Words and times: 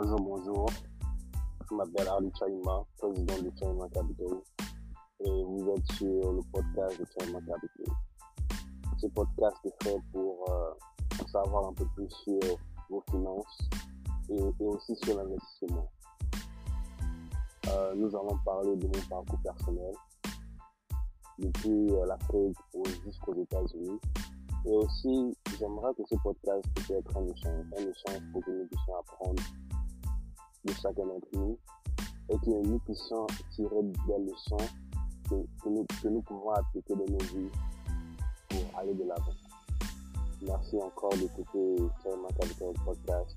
Bonjour, 0.00 0.20
bonjour. 0.20 0.66
Je 1.68 1.74
m'appelle 1.74 2.06
Ali 2.06 2.30
Chaima, 2.38 2.84
président 2.98 3.42
de 3.42 3.50
Chaima 3.58 3.88
Capital. 3.88 4.38
Et 5.24 5.42
vous 5.42 5.74
êtes 5.74 5.92
sur 5.94 6.34
le 6.34 6.40
podcast 6.52 7.00
de 7.00 7.04
Chaima 7.18 7.40
Capital. 7.40 7.94
Ce 8.96 9.08
podcast 9.08 9.56
est 9.64 9.82
fait 9.82 9.98
pour, 10.12 10.44
euh, 10.50 11.26
savoir 11.32 11.70
un 11.70 11.72
peu 11.72 11.84
plus 11.96 12.08
sur 12.10 12.38
vos 12.88 13.02
finances 13.10 13.68
et, 14.30 14.40
aussi 14.60 14.94
sur 15.02 15.16
l'investissement. 15.16 15.90
Euh, 17.66 17.94
nous 17.96 18.14
allons 18.14 18.38
parler 18.44 18.76
de 18.76 18.86
mon 18.86 19.08
parcours 19.10 19.40
personnel, 19.42 19.94
depuis 21.40 21.90
euh, 21.90 22.06
l'Afrique 22.06 22.56
jusqu'aux 23.04 23.34
États-Unis. 23.34 23.98
Et 24.64 24.76
aussi, 24.76 25.36
j'aimerais 25.58 25.92
que 25.94 26.02
ce 26.08 26.14
podcast 26.22 26.64
puisse 26.76 26.90
être 26.92 27.16
un 27.16 27.22
un 27.22 27.80
échange 27.80 28.22
pour 28.32 28.44
que 28.44 28.50
nous 28.52 28.66
puissions 28.68 28.94
apprendre 28.94 29.42
de 30.68 30.74
chacun 30.74 31.06
d'entre 31.06 31.28
nous 31.32 31.58
et 32.30 32.36
que 32.38 32.50
nous 32.66 32.78
puissions 32.80 33.26
tirer 33.54 33.82
des 33.82 34.24
leçons 34.24 34.56
que, 35.28 35.34
que, 35.62 35.68
nous, 35.68 35.86
que 36.02 36.08
nous 36.08 36.22
pouvons 36.22 36.50
appliquer 36.50 36.94
dans 36.94 37.10
nos 37.10 37.18
vies 37.18 37.50
pour 38.48 38.78
aller 38.78 38.94
de 38.94 39.04
l'avant. 39.04 39.32
Merci 40.42 40.76
encore 40.76 41.10
d'écouter 41.10 41.76
Chairman 42.02 42.28
Capital 42.38 42.72
Podcast 42.84 43.36